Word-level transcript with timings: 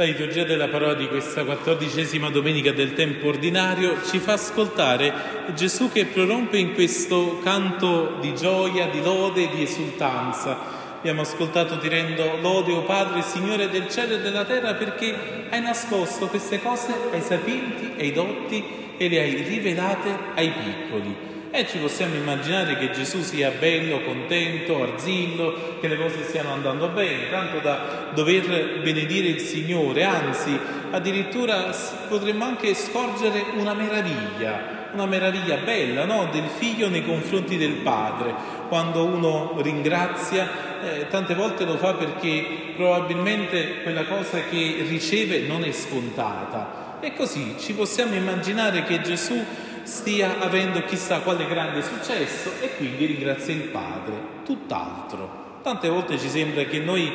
La 0.00 0.06
liturgia 0.06 0.44
della 0.44 0.68
parola 0.68 0.94
di 0.94 1.08
questa 1.08 1.44
quattordicesima 1.44 2.30
domenica 2.30 2.72
del 2.72 2.94
tempo 2.94 3.28
ordinario 3.28 4.02
ci 4.06 4.18
fa 4.18 4.32
ascoltare 4.32 5.12
Gesù 5.54 5.92
che 5.92 6.06
prorompe 6.06 6.56
in 6.56 6.72
questo 6.72 7.38
canto 7.42 8.16
di 8.18 8.34
gioia, 8.34 8.86
di 8.86 9.02
lode, 9.02 9.50
di 9.50 9.62
esultanza. 9.62 10.56
Abbiamo 10.96 11.20
ascoltato 11.20 11.74
direndo 11.74 12.38
lode 12.40 12.72
o 12.72 12.80
Padre, 12.84 13.20
Signore 13.20 13.68
del 13.68 13.90
cielo 13.90 14.14
e 14.14 14.20
della 14.20 14.46
terra 14.46 14.72
perché 14.72 15.14
hai 15.50 15.60
nascosto 15.60 16.28
queste 16.28 16.62
cose 16.62 16.94
ai 17.12 17.20
sapienti, 17.20 18.00
ai 18.00 18.12
dotti 18.12 18.64
e 18.96 19.06
le 19.06 19.20
hai 19.20 19.34
rivelate 19.42 20.16
ai 20.34 20.50
piccoli. 20.50 21.39
E 21.52 21.66
ci 21.66 21.78
possiamo 21.78 22.14
immaginare 22.14 22.76
che 22.78 22.92
Gesù 22.92 23.22
sia 23.22 23.50
bello, 23.50 24.02
contento, 24.02 24.84
arzillo, 24.84 25.78
che 25.80 25.88
le 25.88 25.96
cose 25.96 26.22
stiano 26.22 26.52
andando 26.52 26.86
bene, 26.90 27.28
tanto 27.28 27.58
da 27.58 28.10
dover 28.14 28.80
benedire 28.82 29.26
il 29.26 29.40
Signore, 29.40 30.04
anzi 30.04 30.56
addirittura 30.92 31.74
potremmo 32.08 32.44
anche 32.44 32.72
scorgere 32.74 33.46
una 33.56 33.74
meraviglia, 33.74 34.88
una 34.92 35.06
meraviglia 35.06 35.56
bella 35.56 36.04
no? 36.04 36.28
del 36.30 36.46
figlio 36.56 36.88
nei 36.88 37.04
confronti 37.04 37.56
del 37.56 37.78
padre. 37.82 38.32
Quando 38.68 39.04
uno 39.04 39.56
ringrazia, 39.60 40.48
eh, 40.84 41.08
tante 41.08 41.34
volte 41.34 41.64
lo 41.64 41.76
fa 41.78 41.94
perché 41.94 42.74
probabilmente 42.76 43.82
quella 43.82 44.04
cosa 44.04 44.38
che 44.48 44.84
riceve 44.88 45.40
non 45.40 45.64
è 45.64 45.72
scontata. 45.72 46.98
E 47.00 47.12
così 47.14 47.56
ci 47.58 47.72
possiamo 47.72 48.14
immaginare 48.14 48.84
che 48.84 49.00
Gesù 49.00 49.44
stia 49.82 50.38
avendo 50.40 50.82
chissà 50.84 51.20
quale 51.20 51.46
grande 51.46 51.82
successo 51.82 52.52
e 52.60 52.76
quindi 52.76 53.06
ringrazia 53.06 53.54
il 53.54 53.68
Padre, 53.68 54.14
tutt'altro. 54.44 55.58
Tante 55.62 55.88
volte 55.88 56.18
ci 56.18 56.28
sembra 56.28 56.64
che 56.64 56.78
noi 56.78 57.12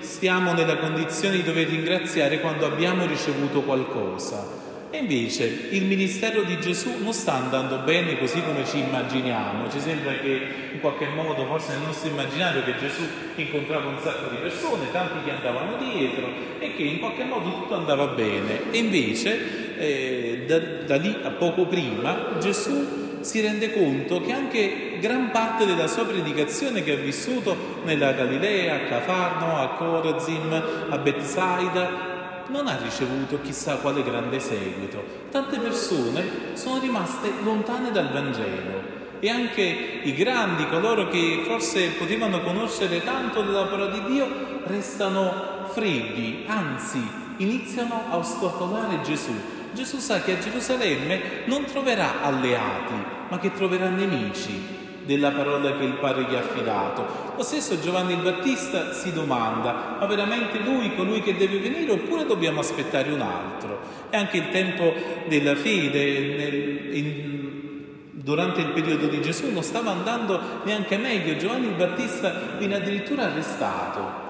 stiamo 0.00 0.52
nella 0.52 0.76
condizione 0.76 1.36
di 1.36 1.42
dover 1.42 1.68
ringraziare 1.68 2.40
quando 2.40 2.66
abbiamo 2.66 3.06
ricevuto 3.06 3.62
qualcosa. 3.62 4.66
E 4.90 4.98
invece 4.98 5.68
il 5.70 5.84
ministero 5.84 6.44
di 6.44 6.58
Gesù 6.60 7.02
non 7.02 7.12
sta 7.12 7.34
andando 7.34 7.76
bene 7.84 8.18
così 8.18 8.42
come 8.42 8.64
ci 8.64 8.78
immaginiamo. 8.78 9.70
Ci 9.70 9.80
sembra 9.80 10.12
che 10.14 10.70
in 10.72 10.80
qualche 10.80 11.08
modo, 11.08 11.44
forse 11.44 11.72
nel 11.72 11.86
nostro 11.86 12.08
immaginario, 12.08 12.64
che 12.64 12.78
Gesù 12.78 13.02
incontrava 13.34 13.88
un 13.88 13.98
sacco 14.00 14.30
di 14.30 14.36
persone, 14.36 14.90
tanti 14.90 15.24
che 15.24 15.32
andavano 15.32 15.76
dietro 15.76 16.28
e 16.58 16.74
che 16.74 16.82
in 16.84 17.00
qualche 17.00 17.24
modo 17.24 17.50
tutto 17.50 17.74
andava 17.74 18.06
bene. 18.06 18.70
E 18.70 18.78
invece 18.78 19.67
eh, 19.78 20.44
da, 20.46 20.58
da 20.58 20.96
lì 20.96 21.16
a 21.22 21.30
poco 21.30 21.66
prima 21.66 22.36
Gesù 22.40 23.06
si 23.20 23.40
rende 23.40 23.72
conto 23.72 24.20
che 24.20 24.32
anche 24.32 24.98
gran 25.00 25.30
parte 25.30 25.66
della 25.66 25.86
sua 25.86 26.04
predicazione 26.04 26.82
che 26.82 26.92
ha 26.92 26.96
vissuto 26.96 27.56
nella 27.84 28.12
Galilea, 28.12 28.74
a 28.74 28.78
Cafarno, 28.80 29.58
a 29.58 29.68
Corazim, 29.70 30.52
a 30.88 30.98
Bethsaida, 30.98 32.44
non 32.48 32.66
ha 32.66 32.78
ricevuto 32.82 33.40
chissà 33.42 33.76
quale 33.76 34.02
grande 34.02 34.40
seguito. 34.40 35.02
Tante 35.30 35.58
persone 35.58 36.24
sono 36.54 36.80
rimaste 36.80 37.30
lontane 37.42 37.90
dal 37.90 38.10
Vangelo 38.10 38.96
e 39.20 39.28
anche 39.28 40.00
i 40.02 40.14
grandi, 40.14 40.66
coloro 40.68 41.08
che 41.08 41.42
forse 41.44 41.88
potevano 41.98 42.40
conoscere 42.40 43.02
tanto 43.02 43.42
della 43.42 43.64
parola 43.64 43.90
di 43.90 44.12
Dio, 44.12 44.26
restano 44.64 45.66
freddi, 45.68 46.44
anzi 46.46 47.26
iniziano 47.38 48.04
a 48.10 48.16
ostacolare 48.16 49.00
Gesù. 49.02 49.32
Gesù 49.78 49.98
sa 49.98 50.20
che 50.22 50.32
a 50.32 50.38
Gerusalemme 50.40 51.44
non 51.44 51.64
troverà 51.64 52.20
alleati, 52.22 52.94
ma 53.28 53.38
che 53.38 53.52
troverà 53.52 53.88
nemici 53.88 54.76
della 55.04 55.30
parola 55.30 55.76
che 55.76 55.84
il 55.84 55.92
Padre 55.92 56.24
gli 56.24 56.34
ha 56.34 56.40
affidato. 56.40 57.06
Lo 57.36 57.44
stesso 57.44 57.78
Giovanni 57.78 58.14
il 58.14 58.22
Battista 58.22 58.92
si 58.92 59.12
domanda, 59.12 59.96
ma 60.00 60.06
veramente 60.06 60.58
lui 60.58 60.96
colui 60.96 61.22
che 61.22 61.36
deve 61.36 61.60
venire 61.60 61.92
oppure 61.92 62.26
dobbiamo 62.26 62.58
aspettare 62.58 63.12
un 63.12 63.20
altro? 63.20 63.78
E 64.10 64.16
anche 64.16 64.38
il 64.38 64.50
tempo 64.50 64.92
della 65.28 65.54
fede, 65.54 66.36
nel, 66.36 66.96
in, 66.96 68.10
durante 68.14 68.60
il 68.62 68.72
periodo 68.72 69.06
di 69.06 69.22
Gesù 69.22 69.48
non 69.52 69.62
stava 69.62 69.92
andando 69.92 70.40
neanche 70.64 70.96
meglio, 70.96 71.36
Giovanni 71.36 71.68
il 71.68 71.74
Battista 71.74 72.56
viene 72.58 72.74
addirittura 72.74 73.26
arrestato. 73.26 74.26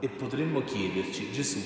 E 0.00 0.08
potremmo 0.08 0.62
chiederci, 0.64 1.32
Gesù, 1.32 1.60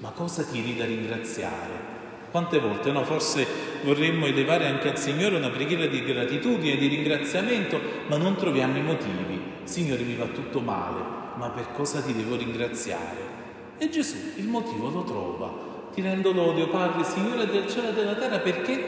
ma 0.00 0.10
cosa 0.10 0.42
tieni 0.42 0.74
da 0.74 0.84
ringraziare? 0.84 1.99
Quante 2.30 2.60
volte 2.60 2.92
no? 2.92 3.04
Forse 3.04 3.44
vorremmo 3.82 4.26
elevare 4.26 4.66
anche 4.66 4.90
al 4.90 4.98
Signore 4.98 5.36
una 5.36 5.50
preghiera 5.50 5.86
di 5.86 6.04
gratitudine, 6.04 6.76
di 6.76 6.86
ringraziamento, 6.86 7.80
ma 8.06 8.16
non 8.16 8.36
troviamo 8.36 8.76
i 8.78 8.82
motivi. 8.82 9.40
Signore, 9.64 10.02
mi 10.02 10.14
va 10.14 10.26
tutto 10.26 10.60
male, 10.60 11.02
ma 11.36 11.50
per 11.50 11.72
cosa 11.72 12.00
ti 12.00 12.14
devo 12.14 12.36
ringraziare? 12.36 13.38
E 13.78 13.88
Gesù 13.88 14.16
il 14.36 14.46
motivo 14.46 14.90
lo 14.90 15.02
trova. 15.02 15.68
Ti 15.92 16.00
rendo 16.02 16.32
lode, 16.32 16.66
Padre, 16.68 17.02
Signore 17.02 17.46
del 17.46 17.68
cielo 17.68 17.88
e 17.88 17.92
della 17.94 18.14
terra, 18.14 18.38
perché? 18.38 18.78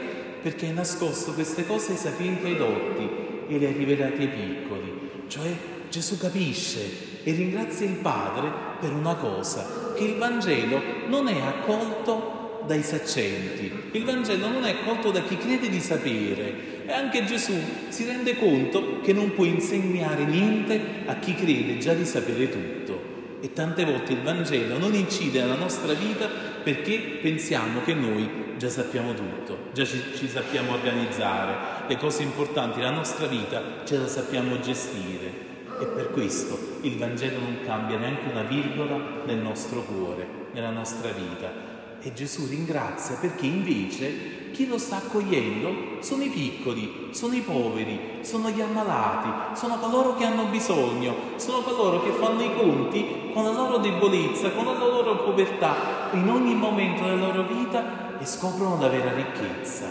Perché 0.41 0.67
hai 0.67 0.73
nascosto 0.73 1.33
queste 1.33 1.65
cose 1.65 1.91
ai 1.91 1.97
sapienti 1.97 2.45
e 2.45 2.47
ai 2.47 2.55
dotti 2.55 3.09
e 3.47 3.59
le 3.59 3.67
hai 3.67 3.73
rivelate 3.73 4.21
ai 4.21 4.27
piccoli. 4.27 5.09
Cioè 5.27 5.49
Gesù 5.89 6.17
capisce 6.17 7.21
e 7.23 7.31
ringrazia 7.33 7.85
il 7.87 7.95
Padre 7.95 8.49
per 8.79 8.93
una 8.93 9.15
cosa, 9.15 9.93
che 9.95 10.03
il 10.05 10.15
Vangelo 10.15 10.81
non 11.07 11.27
è 11.27 11.39
accolto 11.41 12.42
dai 12.65 12.83
saccenti, 12.83 13.71
il 13.91 14.03
Vangelo 14.03 14.47
non 14.47 14.65
è 14.65 14.75
colto 14.85 15.11
da 15.11 15.21
chi 15.21 15.37
crede 15.37 15.69
di 15.69 15.79
sapere 15.79 16.85
e 16.85 16.91
anche 16.91 17.25
Gesù 17.25 17.53
si 17.89 18.05
rende 18.05 18.37
conto 18.37 18.99
che 19.01 19.13
non 19.13 19.33
può 19.33 19.45
insegnare 19.45 20.25
niente 20.25 20.79
a 21.05 21.15
chi 21.15 21.35
crede 21.35 21.77
già 21.77 21.93
di 21.93 22.05
sapere 22.05 22.49
tutto. 22.49 23.11
E 23.41 23.51
tante 23.51 23.83
volte 23.83 24.13
il 24.13 24.21
Vangelo 24.21 24.77
non 24.77 24.93
incide 24.93 25.41
nella 25.41 25.55
nostra 25.55 25.93
vita 25.93 26.27
perché 26.63 27.19
pensiamo 27.21 27.81
che 27.83 27.93
noi 27.93 28.55
già 28.57 28.69
sappiamo 28.69 29.13
tutto, 29.13 29.57
già 29.73 29.83
ci, 29.83 30.01
ci 30.15 30.29
sappiamo 30.29 30.73
organizzare, 30.73 31.85
le 31.87 31.97
cose 31.97 32.23
importanti 32.23 32.79
della 32.79 32.91
nostra 32.91 33.27
vita 33.27 33.61
ce 33.83 33.97
la 33.97 34.07
sappiamo 34.07 34.59
gestire. 34.59 35.51
E 35.81 35.85
per 35.85 36.11
questo 36.11 36.77
il 36.81 36.97
Vangelo 36.97 37.39
non 37.39 37.57
cambia 37.65 37.97
neanche 37.97 38.29
una 38.31 38.43
virgola 38.43 39.23
nel 39.25 39.37
nostro 39.37 39.81
cuore, 39.81 40.25
nella 40.53 40.69
nostra 40.69 41.09
vita 41.09 41.72
e 42.03 42.13
Gesù 42.13 42.45
ringrazia 42.47 43.15
perché 43.15 43.45
invece 43.45 44.51
chi 44.51 44.67
lo 44.67 44.77
sta 44.77 44.97
accogliendo 44.97 46.01
sono 46.01 46.23
i 46.23 46.29
piccoli, 46.29 47.07
sono 47.11 47.33
i 47.33 47.39
poveri, 47.39 48.19
sono 48.21 48.49
gli 48.49 48.59
ammalati, 48.59 49.57
sono 49.57 49.77
coloro 49.77 50.15
che 50.15 50.25
hanno 50.25 50.43
bisogno, 50.45 51.15
sono 51.37 51.61
coloro 51.61 52.03
che 52.03 52.11
fanno 52.11 52.43
i 52.43 52.53
conti 52.53 53.31
con 53.33 53.45
la 53.45 53.51
loro 53.51 53.77
debolezza, 53.77 54.51
con 54.51 54.65
la 54.65 54.77
loro 54.77 55.23
povertà 55.23 56.09
in 56.11 56.29
ogni 56.29 56.53
momento 56.53 57.03
della 57.03 57.27
loro 57.27 57.47
vita 57.47 58.19
e 58.19 58.25
scoprono 58.25 58.79
la 58.79 58.89
vera 58.89 59.13
ricchezza. 59.13 59.85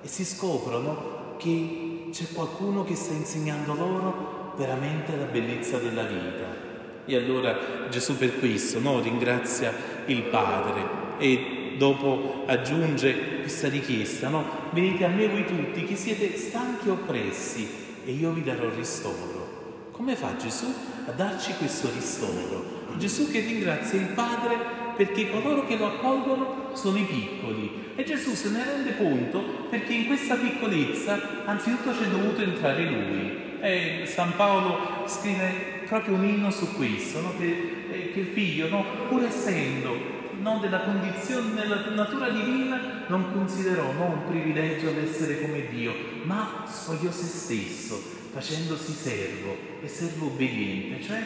E 0.00 0.08
si 0.08 0.24
scoprono 0.24 1.36
che 1.36 2.08
c'è 2.10 2.24
qualcuno 2.32 2.84
che 2.84 2.94
sta 2.94 3.12
insegnando 3.12 3.74
loro 3.74 4.52
veramente 4.56 5.14
la 5.14 5.24
bellezza 5.24 5.76
della 5.76 6.04
vita. 6.04 6.72
E 7.04 7.16
allora 7.16 7.88
Gesù 7.90 8.16
per 8.16 8.38
questo 8.38 8.80
no, 8.80 9.00
ringrazia 9.00 9.72
il 10.06 10.22
Padre 10.22 11.03
e 11.18 11.74
dopo 11.76 12.44
aggiunge 12.46 13.40
questa 13.40 13.68
richiesta, 13.68 14.28
no? 14.28 14.44
Venite 14.70 15.04
a 15.04 15.08
me 15.08 15.28
voi 15.28 15.44
tutti 15.44 15.84
che 15.84 15.96
siete 15.96 16.36
stanchi 16.36 16.88
e 16.88 16.92
oppressi 16.92 17.68
e 18.04 18.12
io 18.12 18.30
vi 18.30 18.42
darò 18.42 18.68
ristoro. 18.74 19.88
Come 19.90 20.16
fa 20.16 20.36
Gesù 20.36 20.72
a 21.06 21.10
darci 21.12 21.54
questo 21.56 21.88
ristoro? 21.94 22.82
Gesù 22.96 23.30
che 23.30 23.40
ringrazia 23.40 24.00
il 24.00 24.08
Padre 24.08 24.82
perché 24.96 25.30
coloro 25.30 25.66
che 25.66 25.76
lo 25.76 25.86
accolgono 25.86 26.70
sono 26.74 26.98
i 26.98 27.04
piccoli 27.04 27.92
e 27.96 28.04
Gesù 28.04 28.34
se 28.34 28.50
ne 28.50 28.64
rende 28.64 28.96
conto 28.96 29.66
perché 29.68 29.92
in 29.92 30.06
questa 30.06 30.36
piccolezza 30.36 31.44
anzitutto 31.44 31.90
c'è 31.90 32.06
dovuto 32.06 32.42
entrare 32.42 32.84
lui. 32.84 33.42
E 33.60 34.02
San 34.04 34.36
Paolo 34.36 35.06
scrive 35.06 35.82
proprio 35.86 36.14
un 36.14 36.24
inno 36.24 36.50
su 36.50 36.74
questo, 36.74 37.20
no? 37.20 37.32
che, 37.38 37.86
eh, 37.90 38.12
che, 38.12 38.20
il 38.20 38.26
figlio, 38.26 38.68
no? 38.68 38.84
pur 39.08 39.24
essendo 39.24 40.22
non 40.40 40.60
della 40.60 40.80
condizione, 40.80 41.52
nella 41.54 41.90
natura 41.94 42.28
divina, 42.28 43.04
non 43.08 43.32
considerò 43.32 43.92
non 43.92 44.10
un 44.10 44.24
privilegio 44.26 44.88
ad 44.88 44.98
essere 44.98 45.40
come 45.40 45.66
Dio, 45.68 45.94
ma 46.24 46.64
spogliò 46.66 47.10
se 47.10 47.24
stesso, 47.24 48.00
facendosi 48.32 48.92
servo 48.92 49.56
e 49.82 49.88
servo 49.88 50.26
obbediente. 50.26 51.02
Cioè 51.02 51.22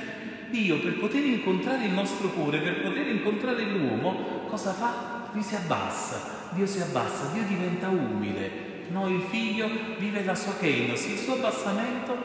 Dio 0.51 0.81
per 0.81 0.99
poter 0.99 1.25
incontrare 1.25 1.85
il 1.85 1.93
nostro 1.93 2.29
cuore, 2.29 2.59
per 2.59 2.81
poter 2.81 3.07
incontrare 3.09 3.63
l'uomo, 3.65 4.47
cosa 4.49 4.73
fa? 4.73 5.29
Lui 5.33 5.43
si 5.43 5.55
abbassa, 5.55 6.51
Dio 6.53 6.67
si 6.67 6.81
abbassa, 6.81 7.31
Dio 7.33 7.43
diventa 7.43 7.89
umile. 7.89 8.67
No, 8.91 9.09
il 9.09 9.23
figlio 9.29 9.69
vive 9.99 10.25
la 10.25 10.35
sua 10.35 10.57
kenosi, 10.59 11.13
il 11.13 11.19
suo 11.19 11.35
abbassamento 11.35 12.17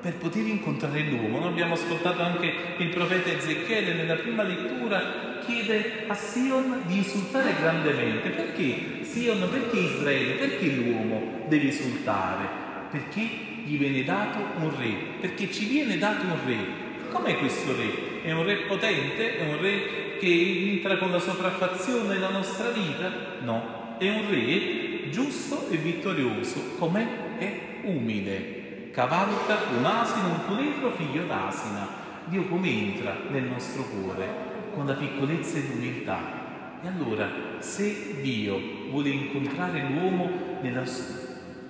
per 0.00 0.14
poter 0.14 0.46
incontrare 0.46 1.02
l'uomo. 1.02 1.38
Noi 1.38 1.48
abbiamo 1.48 1.74
ascoltato 1.74 2.22
anche 2.22 2.52
il 2.78 2.88
profeta 2.88 3.30
Ezechiele 3.30 3.94
nella 3.94 4.16
prima 4.16 4.42
lettura 4.42 5.27
chiede 5.48 6.04
a 6.06 6.14
Sion 6.14 6.82
di 6.86 6.98
insultare 6.98 7.54
grandemente. 7.58 8.28
Perché 8.28 9.02
Sion? 9.02 9.48
Perché 9.50 9.78
Israele? 9.78 10.34
Perché 10.34 10.66
l'uomo 10.66 11.46
deve 11.48 11.64
insultare? 11.64 12.46
Perché 12.90 13.20
gli 13.64 13.78
viene 13.78 14.04
dato 14.04 14.38
un 14.60 14.70
re, 14.78 14.94
perché 15.20 15.50
ci 15.50 15.66
viene 15.66 15.98
dato 15.98 16.24
un 16.24 16.36
re. 16.46 16.86
Com'è 17.10 17.38
questo 17.38 17.74
re? 17.74 18.22
È 18.22 18.32
un 18.32 18.44
re 18.44 18.56
potente? 18.66 19.38
È 19.38 19.48
un 19.48 19.60
re 19.60 20.18
che 20.20 20.70
entra 20.72 20.98
con 20.98 21.10
la 21.10 21.18
sopraffazione 21.18 22.14
nella 22.14 22.30
nostra 22.30 22.68
vita? 22.68 23.10
No, 23.40 23.96
è 23.98 24.08
un 24.08 24.30
re 24.30 25.10
giusto 25.10 25.68
e 25.70 25.76
vittorioso, 25.76 26.76
com'è? 26.78 27.06
È 27.38 27.60
umile. 27.84 28.90
Cavalca 28.92 29.58
un 29.76 29.84
asino, 29.84 30.28
un 30.28 30.44
puledro, 30.46 30.90
figlio 30.90 31.24
d'asina. 31.24 32.06
Dio 32.24 32.44
come 32.44 32.68
entra 32.68 33.16
nel 33.30 33.44
nostro 33.44 33.84
cuore? 33.84 34.57
Con 34.74 34.86
la 34.86 34.94
piccolezza 34.94 35.58
e 35.58 35.62
l'umiltà. 35.68 36.80
E 36.82 36.88
allora, 36.88 37.28
se 37.58 38.20
Dio 38.20 38.60
vuole 38.90 39.08
incontrare 39.08 39.88
l'uomo 39.88 40.30
nella 40.62 40.84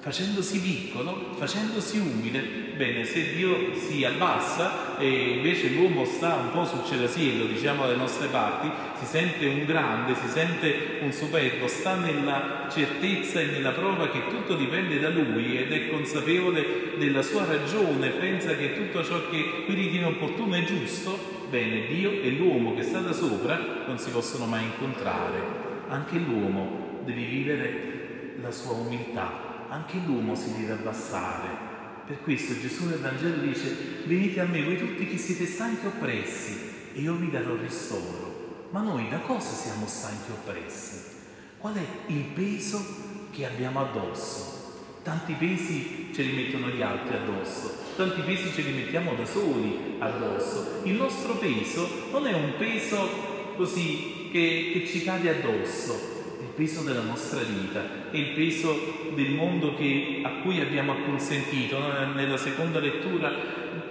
facendosi 0.00 0.60
piccolo, 0.60 1.34
facendosi 1.36 1.98
umile, 1.98 2.40
bene, 2.76 3.04
se 3.04 3.34
Dio 3.34 3.74
si 3.74 4.04
abbassa 4.04 4.96
e 4.98 5.34
invece 5.36 5.70
l'uomo 5.70 6.04
sta 6.04 6.36
un 6.36 6.50
po' 6.52 6.64
sul 6.64 6.84
cerasiello, 6.84 7.46
diciamo 7.46 7.82
dalle 7.82 7.96
nostre 7.96 8.28
parti, 8.28 8.70
si 8.98 9.04
sente 9.04 9.46
un 9.46 9.64
grande, 9.64 10.14
si 10.14 10.28
sente 10.28 10.98
un 11.02 11.12
superbo, 11.12 11.66
sta 11.66 11.96
nella 11.96 12.68
certezza 12.70 13.40
e 13.40 13.46
nella 13.46 13.72
prova 13.72 14.08
che 14.08 14.28
tutto 14.28 14.54
dipende 14.54 15.00
da 15.00 15.08
lui 15.08 15.58
ed 15.58 15.72
è 15.72 15.90
consapevole 15.90 16.94
della 16.96 17.22
sua 17.22 17.44
ragione, 17.44 18.08
pensa 18.10 18.54
che 18.56 18.74
tutto 18.74 19.04
ciò 19.04 19.28
che 19.28 19.64
qui 19.64 19.74
ritiene 19.74 20.06
opportuno 20.06 20.54
è 20.54 20.64
giusto, 20.64 21.37
bene, 21.48 21.86
Dio 21.86 22.10
e 22.10 22.30
l'uomo 22.30 22.74
che 22.74 22.82
sta 22.82 23.00
da 23.00 23.12
sopra 23.12 23.84
non 23.86 23.98
si 23.98 24.10
possono 24.10 24.46
mai 24.46 24.64
incontrare. 24.64 25.40
Anche 25.88 26.18
l'uomo 26.18 27.00
deve 27.04 27.24
vivere 27.24 28.36
la 28.40 28.50
sua 28.50 28.74
umiltà, 28.74 29.66
anche 29.68 29.98
l'uomo 30.04 30.34
si 30.34 30.54
deve 30.56 30.72
abbassare. 30.72 31.66
Per 32.06 32.22
questo 32.22 32.58
Gesù 32.60 32.88
nel 32.88 33.00
Vangelo 33.00 33.42
dice, 33.42 34.04
venite 34.06 34.40
a 34.40 34.46
me 34.46 34.62
voi 34.62 34.78
tutti 34.78 35.06
che 35.06 35.16
siete 35.16 35.46
stanchi 35.46 35.84
e 35.84 35.88
oppressi 35.88 36.58
e 36.94 37.00
io 37.00 37.14
vi 37.14 37.30
darò 37.30 37.54
ristoro. 37.56 38.66
Ma 38.70 38.80
noi 38.80 39.08
da 39.08 39.18
cosa 39.18 39.50
siamo 39.50 39.86
stanchi 39.86 40.30
e 40.30 40.32
oppressi? 40.32 41.16
Qual 41.58 41.74
è 41.74 41.86
il 42.06 42.24
peso 42.34 42.84
che 43.30 43.46
abbiamo 43.46 43.80
addosso? 43.80 44.57
Tanti 45.02 45.32
pesi 45.34 46.10
ce 46.14 46.22
li 46.22 46.32
mettono 46.32 46.68
gli 46.68 46.82
altri 46.82 47.16
addosso, 47.16 47.72
tanti 47.96 48.20
pesi 48.22 48.50
ce 48.52 48.62
li 48.62 48.72
mettiamo 48.72 49.14
da 49.14 49.24
soli 49.24 49.96
addosso. 49.98 50.80
Il 50.84 50.94
nostro 50.94 51.34
peso 51.34 52.08
non 52.10 52.26
è 52.26 52.32
un 52.32 52.52
peso 52.58 53.54
così 53.56 54.28
che, 54.30 54.70
che 54.72 54.86
ci 54.86 55.02
cade 55.02 55.30
addosso, 55.30 56.16
peso 56.58 56.82
della 56.82 57.02
nostra 57.02 57.40
vita 57.42 58.10
e 58.10 58.18
il 58.18 58.28
peso 58.34 59.12
del 59.14 59.30
mondo 59.30 59.76
che, 59.76 60.22
a 60.24 60.42
cui 60.42 60.60
abbiamo 60.60 60.90
acconsentito. 60.90 61.78
Nella 62.14 62.36
seconda 62.36 62.80
lettura 62.80 63.30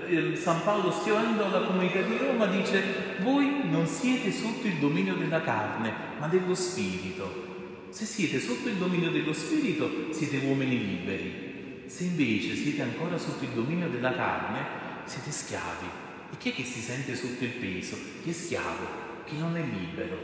eh, 0.06 0.36
San 0.36 0.62
Paolo 0.65 0.92
scrivendo 0.92 1.45
alla 1.45 1.62
comunità 1.62 2.01
di 2.01 2.18
Roma 2.18 2.45
dice 2.48 3.15
voi 3.19 3.62
non 3.69 3.88
siete 3.88 4.33
sotto 4.33 4.68
il 4.68 4.75
dominio 4.75 5.15
della 5.15 5.39
carne 5.39 5.94
ma 6.19 6.27
dello 6.27 6.53
spirito. 6.53 7.47
Se 7.89 8.06
siete 8.06 8.39
sotto 8.39 8.69
il 8.69 8.75
dominio 8.75 9.12
dello 9.12 9.34
spirito 9.34 10.12
siete 10.12 10.38
uomini 10.45 10.86
liberi, 10.86 11.84
se 11.88 12.04
invece 12.04 12.56
siete 12.56 12.81
ancora 12.81 13.18
sotto 13.18 13.44
il 13.44 13.51
dominio 13.51 13.89
della 13.89 14.13
carne 14.13 14.66
siete 15.06 15.31
schiavi. 15.31 15.88
E 16.31 16.38
chi 16.38 16.51
è 16.51 16.54
che 16.54 16.63
si 16.63 16.80
sente 16.80 17.16
sotto 17.16 17.44
il 17.44 17.51
peso? 17.51 17.98
Chi 18.22 18.30
è 18.30 18.34
schiavo? 18.34 18.86
Chi 19.25 19.38
non 19.38 19.56
è 19.56 19.63
libero? 19.63 20.18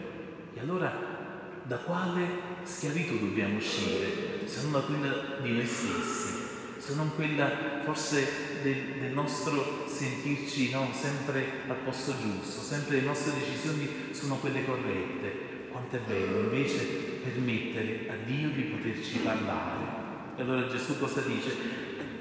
E 0.54 0.60
allora 0.60 1.22
da 1.64 1.78
quale 1.78 2.28
schiavitù 2.64 3.20
dobbiamo 3.20 3.56
uscire, 3.56 4.46
se 4.46 4.62
non 4.64 4.74
da 4.74 4.80
quella 4.82 5.38
di 5.42 5.52
noi 5.52 5.66
stessi, 5.66 6.44
se 6.78 6.96
non 6.96 7.16
quella 7.16 7.50
forse 7.86 8.62
del, 8.62 9.00
del 9.00 9.12
nostro 9.14 9.88
sentirci 9.88 10.72
no, 10.72 10.90
sempre 10.94 11.62
al 11.68 11.78
posto 11.78 12.14
giusto, 12.20 12.62
sempre 12.62 12.98
le 12.98 13.08
nostre 13.08 13.34
decisioni 13.40 13.88
sono 14.12 14.36
quelle 14.36 14.66
corrette. 14.66 15.53
Quanto 15.74 15.96
è 15.96 16.00
bello 16.08 16.40
invece 16.42 16.84
permettere 17.24 18.08
a 18.08 18.14
Dio 18.28 18.50
di 18.50 18.62
poterci 18.62 19.18
parlare. 19.18 20.02
E 20.38 20.42
allora 20.44 20.68
Gesù 20.68 21.00
cosa 21.00 21.22
dice? 21.22 21.52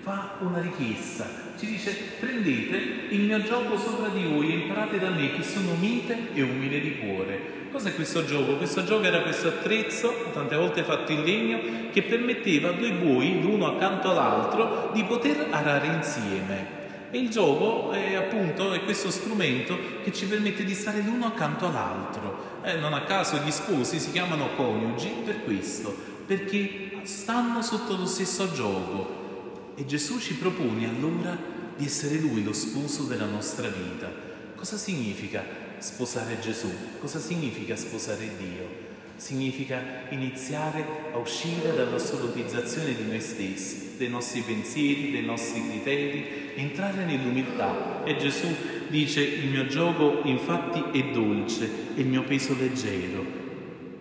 Fa 0.01 0.37
una 0.41 0.61
richiesta, 0.61 1.29
ci 1.59 1.67
dice 1.67 1.95
prendete 2.19 2.77
il 3.11 3.21
mio 3.21 3.43
gioco 3.43 3.77
sopra 3.77 4.09
di 4.09 4.25
voi 4.25 4.51
e 4.51 4.57
imparate 4.63 4.99
da 4.99 5.11
me 5.11 5.33
che 5.33 5.43
sono 5.43 5.75
mite 5.75 6.31
e 6.33 6.43
umile 6.43 6.81
di 6.81 6.99
cuore 6.99 7.61
Cos'è 7.73 7.95
questo 7.95 8.25
gioco? 8.25 8.57
Questo 8.57 8.85
gioco 8.85 9.05
era 9.05 9.21
questo 9.21 9.49
attrezzo, 9.49 10.31
tante 10.35 10.57
volte 10.57 10.83
fatto 10.83 11.13
in 11.13 11.23
legno, 11.23 11.59
che 11.91 12.03
permetteva 12.03 12.69
a 12.69 12.73
due 12.73 12.93
buoi, 12.93 13.41
l'uno 13.41 13.67
accanto 13.67 14.11
all'altro, 14.11 14.91
di 14.93 15.03
poter 15.05 15.47
arare 15.51 15.87
insieme. 15.87 16.82
E 17.13 17.19
il 17.19 17.29
gioco 17.29 17.93
è 17.93 18.15
appunto 18.15 18.73
è 18.73 18.83
questo 18.83 19.11
strumento 19.11 19.79
che 20.03 20.13
ci 20.13 20.27
permette 20.27 20.65
di 20.65 20.75
stare 20.75 21.03
l'uno 21.03 21.27
accanto 21.27 21.67
all'altro. 21.67 22.61
Eh, 22.65 22.79
non 22.79 22.95
a 22.95 23.05
caso 23.05 23.37
gli 23.37 23.51
sposi 23.51 24.01
si 24.01 24.11
chiamano 24.11 24.55
coniugi 24.57 25.23
per 25.25 25.45
questo, 25.45 25.95
perché 26.27 27.01
stanno 27.03 27.63
sotto 27.63 27.97
lo 27.97 28.07
stesso 28.07 28.51
gioco. 28.53 29.75
E 29.77 29.85
Gesù 29.85 30.19
ci 30.19 30.37
propone 30.37 30.89
allora 30.89 31.37
di 31.77 31.85
essere 31.85 32.19
Lui 32.19 32.43
lo 32.43 32.55
sposo 32.55 33.03
della 33.03 33.27
nostra 33.27 33.69
vita. 33.69 34.11
Cosa 34.57 34.77
significa? 34.77 35.63
sposare 35.83 36.39
Gesù. 36.41 36.71
Cosa 37.01 37.19
significa 37.19 37.77
sposare 37.77 38.31
Dio? 38.39 38.81
Significa 39.17 39.83
iniziare 40.11 40.85
a 41.13 41.19
uscire 41.19 41.75
dall'assolutizzazione 41.75 42.95
di 42.95 43.05
noi 43.05 43.21
stessi, 43.21 43.97
dei 43.99 44.09
nostri 44.09 44.41
pensieri, 44.41 45.11
dei 45.11 45.25
nostri 45.25 45.69
criteri, 45.69 46.42
entrare 46.55 47.05
nell'umiltà. 47.05 48.05
E 48.05 48.17
Gesù 48.17 48.49
dice 48.89 49.23
il 49.23 49.49
mio 49.49 49.67
gioco 49.67 50.21
infatti 50.25 50.99
è 50.99 51.11
dolce 51.13 51.95
e 51.95 52.01
il 52.01 52.07
mio 52.07 52.25
peso 52.25 52.57
leggero. 52.59 53.25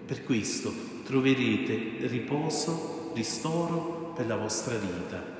Per 0.06 0.24
questo 0.24 0.74
troverete 1.06 2.08
riposo, 2.08 3.12
ristoro 3.16 4.14
per 4.16 4.28
la 4.28 4.36
vostra 4.36 4.76
vita. 4.76 5.40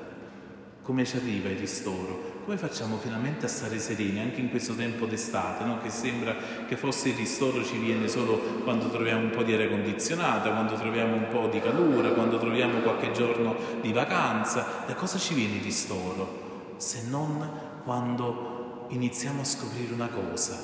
Come 0.82 1.04
ci 1.04 1.16
arriva 1.16 1.48
il 1.48 1.58
ristoro? 1.58 2.32
come 2.44 2.56
facciamo 2.56 2.96
finalmente 2.96 3.46
a 3.46 3.48
stare 3.48 3.78
sereni 3.78 4.18
anche 4.18 4.40
in 4.40 4.50
questo 4.50 4.74
tempo 4.74 5.06
d'estate, 5.06 5.64
no? 5.64 5.78
che 5.80 5.90
sembra 5.90 6.34
che 6.66 6.76
forse 6.76 7.10
il 7.10 7.14
ristoro 7.14 7.62
ci 7.64 7.78
viene 7.78 8.08
solo 8.08 8.36
quando 8.64 8.88
troviamo 8.88 9.22
un 9.22 9.30
po' 9.30 9.44
di 9.44 9.52
aria 9.52 9.68
condizionata, 9.68 10.50
quando 10.50 10.74
troviamo 10.74 11.14
un 11.14 11.28
po' 11.28 11.46
di 11.46 11.60
calura, 11.60 12.10
quando 12.10 12.38
troviamo 12.38 12.80
qualche 12.80 13.12
giorno 13.12 13.54
di 13.80 13.92
vacanza. 13.92 14.84
Da 14.86 14.94
cosa 14.94 15.18
ci 15.18 15.34
viene 15.34 15.56
il 15.56 15.62
ristoro? 15.62 16.51
Se 16.82 17.02
non 17.08 17.48
quando 17.84 18.86
iniziamo 18.90 19.40
a 19.40 19.44
scoprire 19.44 19.94
una 19.94 20.08
cosa, 20.08 20.58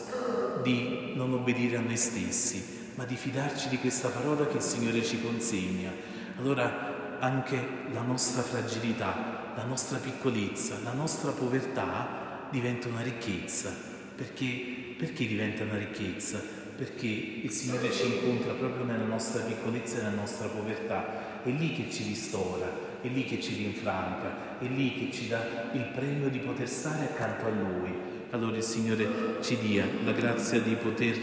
di 0.62 1.12
non 1.14 1.32
obbedire 1.32 1.76
a 1.76 1.80
noi 1.80 1.96
stessi, 1.96 2.90
ma 2.96 3.04
di 3.04 3.14
fidarci 3.14 3.68
di 3.68 3.78
questa 3.78 4.08
parola 4.08 4.46
che 4.46 4.56
il 4.56 4.62
Signore 4.62 5.04
ci 5.04 5.22
consegna. 5.22 5.90
Allora 6.38 7.18
anche 7.20 7.86
la 7.92 8.02
nostra 8.02 8.42
fragilità 8.42 9.38
la 9.58 9.64
nostra 9.64 9.98
piccolezza, 9.98 10.78
la 10.84 10.92
nostra 10.92 11.32
povertà 11.32 12.46
diventa 12.48 12.86
una 12.86 13.02
ricchezza. 13.02 13.74
Perché, 14.14 14.94
perché 14.96 15.26
diventa 15.26 15.64
una 15.64 15.76
ricchezza? 15.76 16.40
Perché 16.78 17.06
il 17.42 17.50
Signore 17.50 17.90
ci 17.90 18.06
incontra 18.06 18.52
proprio 18.52 18.84
nella 18.84 19.02
nostra 19.02 19.42
piccolezza 19.42 19.98
e 19.98 20.02
nella 20.02 20.14
nostra 20.14 20.46
povertà. 20.46 21.42
È 21.42 21.48
lì 21.48 21.72
che 21.72 21.90
ci 21.90 22.04
ristora, 22.04 22.70
è 23.00 23.08
lì 23.08 23.24
che 23.24 23.40
ci 23.40 23.56
rinfranca, 23.56 24.60
è 24.60 24.64
lì 24.64 24.94
che 24.94 25.10
ci 25.12 25.26
dà 25.26 25.70
il 25.72 25.88
premio 25.92 26.28
di 26.28 26.38
poter 26.38 26.68
stare 26.68 27.06
accanto 27.06 27.46
a 27.46 27.48
Lui. 27.48 27.92
Allora 28.30 28.56
il 28.56 28.62
Signore 28.62 29.08
ci 29.40 29.58
dia 29.58 29.88
la 30.04 30.12
grazia 30.12 30.60
di 30.60 30.76
poter 30.76 31.16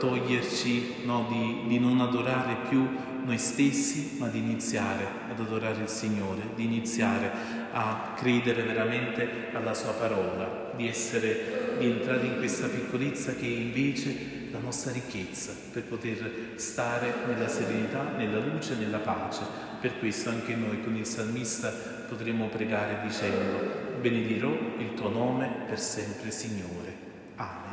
toglierci, 0.00 1.04
no, 1.04 1.28
di, 1.30 1.68
di 1.68 1.78
non 1.78 2.00
adorare 2.00 2.68
più 2.68 2.84
noi 3.24 3.38
stessi, 3.38 4.16
ma 4.18 4.26
di 4.26 4.38
iniziare 4.38 5.06
ad 5.30 5.38
adorare 5.38 5.82
il 5.82 5.88
Signore, 5.88 6.40
di 6.56 6.64
iniziare 6.64 7.30
a 7.70 8.14
credere 8.16 8.64
veramente 8.64 9.50
alla 9.52 9.74
Sua 9.74 9.92
parola, 9.92 10.72
di, 10.74 10.88
essere, 10.88 11.76
di 11.78 11.88
entrare 11.88 12.26
in 12.26 12.38
questa 12.38 12.66
piccolezza 12.66 13.36
che 13.36 13.46
invece 13.46 14.41
la 14.52 14.58
nostra 14.58 14.92
ricchezza 14.92 15.52
per 15.72 15.82
poter 15.84 16.52
stare 16.56 17.12
nella 17.26 17.48
serenità, 17.48 18.02
nella 18.16 18.38
luce, 18.38 18.76
nella 18.76 18.98
pace. 18.98 19.42
Per 19.80 19.98
questo 19.98 20.28
anche 20.28 20.54
noi 20.54 20.82
con 20.82 20.94
il 20.94 21.06
salmista 21.06 21.70
potremo 21.70 22.48
pregare 22.48 23.00
dicendo 23.06 23.90
benedirò 24.00 24.50
il 24.78 24.94
tuo 24.94 25.08
nome 25.08 25.64
per 25.66 25.80
sempre 25.80 26.30
Signore. 26.30 26.94
Amen. 27.36 27.71